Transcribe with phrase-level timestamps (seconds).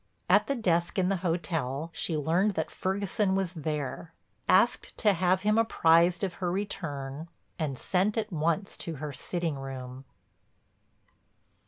[0.27, 4.13] At the desk in the hotel she learned that Ferguson was there,
[4.49, 7.27] asked to have him apprised of her return
[7.59, 10.05] and sent at once to her sitting room.